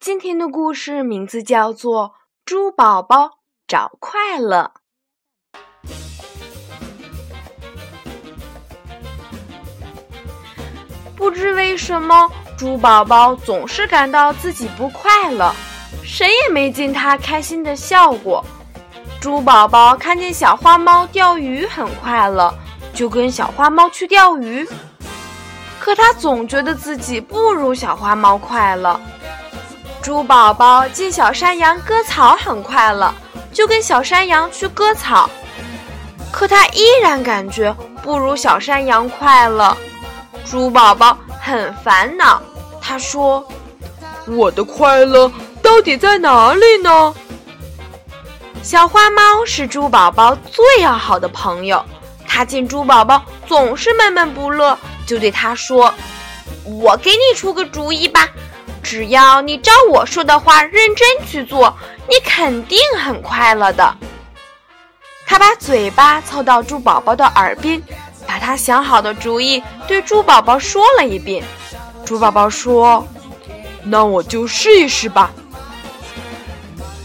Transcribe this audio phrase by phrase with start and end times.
[0.00, 2.08] 今天的故事名字叫做
[2.46, 3.32] 《猪宝宝
[3.68, 4.72] 找快乐》。
[11.14, 15.54] 不知为什么，猪宝宝总是感到自己不快乐，
[16.02, 18.42] 谁也没见他开心的笑过。
[19.20, 22.54] 猪宝宝看见小花猫钓鱼很快乐，
[22.94, 24.66] 就跟小花猫去钓鱼，
[25.78, 28.98] 可他总觉得自己不如小花猫快乐。
[30.02, 33.14] 猪宝宝见小山羊割草很快乐，
[33.52, 35.28] 就跟小山羊去割草，
[36.32, 39.76] 可他依然感觉不如小山羊快乐。
[40.44, 42.40] 猪宝宝很烦恼，
[42.80, 43.46] 他说
[44.26, 45.30] ：“我的快乐
[45.62, 47.14] 到底在哪里呢？”
[48.62, 51.84] 小花猫是猪宝宝最要好的朋友，
[52.26, 55.92] 它见猪宝宝总是闷闷不乐，就对他说
[56.64, 58.26] ：“我给你出个主意吧。”
[58.82, 61.74] 只要你照我说的话认真去做，
[62.08, 63.96] 你肯定很快乐的。
[65.26, 67.80] 他把嘴巴凑到猪宝宝的耳边，
[68.26, 71.44] 把他想好的主意对猪宝宝说了一遍。
[72.04, 73.06] 猪宝宝说
[73.84, 75.30] ：“那我就试一试吧。”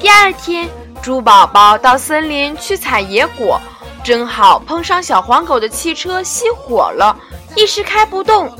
[0.00, 0.68] 第二天，
[1.00, 3.60] 猪宝宝到森林去采野果，
[4.02, 7.16] 正好碰上小黄狗的汽车熄火了，
[7.54, 8.52] 一时开不动。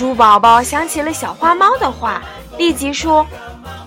[0.00, 2.22] 猪宝宝想起了小花猫的话，
[2.56, 3.26] 立即说：“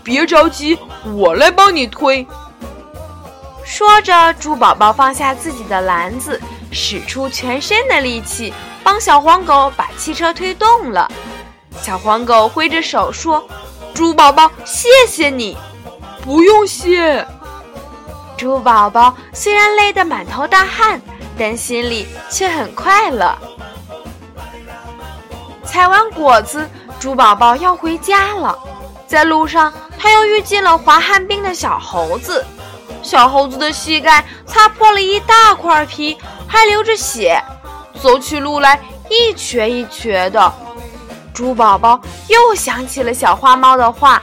[0.06, 2.24] 别着急，我来帮你推。”
[3.66, 6.40] 说着，猪宝宝放下自己的篮子，
[6.72, 11.10] 使出全身的力气，帮小黄狗把汽车推动了。
[11.82, 13.44] 小黄狗挥着手说
[13.96, 15.58] ：“猪宝宝，谢谢你。
[16.24, 17.26] ”“不用谢。”
[18.38, 21.02] 猪宝宝虽然累得满头大汗，
[21.40, 23.36] 但心里却很快乐。
[25.74, 26.70] 采完果子，
[27.00, 28.56] 猪宝宝要回家了。
[29.08, 32.46] 在路上，他又遇见了滑旱冰的小猴子。
[33.02, 36.16] 小猴子的膝盖擦破了一大块皮，
[36.48, 37.44] 还流着血，
[38.00, 38.80] 走起路来
[39.10, 40.54] 一瘸一瘸的。
[41.34, 44.22] 猪宝宝又想起了小花猫的话，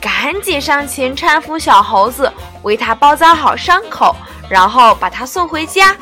[0.00, 2.32] 赶紧上前搀扶小猴子，
[2.62, 4.14] 为它包扎好伤口，
[4.48, 5.96] 然后把它送回家。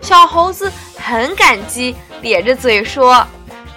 [0.00, 3.24] 小猴子很感激，咧着嘴说。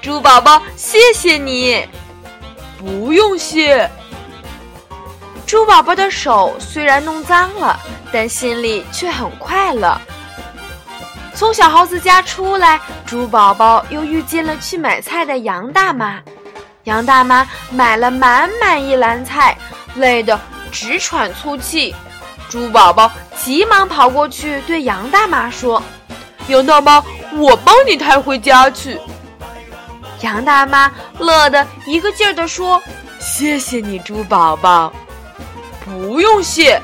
[0.01, 1.85] 猪宝宝，谢谢你，
[2.77, 3.89] 不用谢。
[5.45, 7.77] 猪宝宝的手虽然弄脏了，
[8.11, 9.99] 但心里却很快乐。
[11.35, 16.19] 从小猴子家出来，猪宝宝又遇见了去买菜的杨大妈。
[16.85, 19.57] 杨大妈买了满满一篮菜，
[19.95, 20.39] 累得
[20.71, 21.93] 直喘粗气。
[22.47, 25.81] 猪宝宝急忙跑过去对杨大妈说
[26.47, 28.97] ：“杨大妈，我帮你抬回家去。”
[30.21, 32.81] 杨大妈乐得一个劲儿地说
[33.19, 34.91] ：“谢谢你，猪宝宝，
[35.85, 36.81] 不用谢。”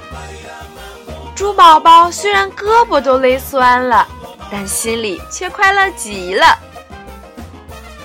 [1.35, 4.07] 猪宝宝虽然胳膊都累酸了，
[4.50, 6.57] 但心里却快乐极了。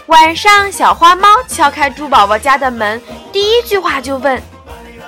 [0.07, 4.43] 晚上，小花猫敲开猪宝宝家的门，第一句话就问：“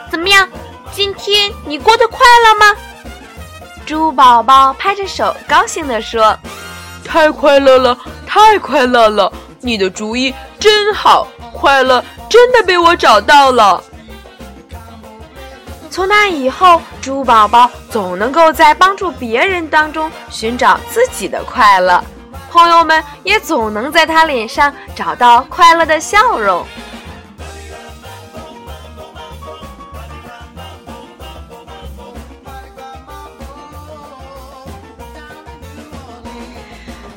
[0.09, 0.49] 怎么样？
[0.93, 2.81] 今天你过得快乐吗？”
[3.85, 6.39] 猪宝宝拍着手，高兴地说
[7.05, 13.83] ：“太快乐了，太快乐了！”你的主意真好，快乐真的被我找到了。
[15.89, 22.03] 从那以后，猪宝宝总能够在帮助别人当中寻找自己的快乐，
[22.51, 26.67] 朋友们也总能在他脸上找到快乐的笑容。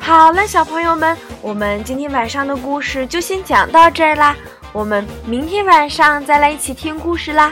[0.05, 4.35] 好了，小朋友们，我们今天晚上的故事就先讲到这儿啦。
[4.71, 7.51] 我们明天晚上再来一起听故事啦。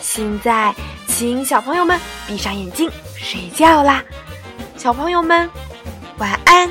[0.00, 0.72] 现在，
[1.08, 4.00] 请小朋友们闭上眼睛睡觉啦。
[4.76, 5.50] 小朋友们，
[6.18, 6.70] 晚安。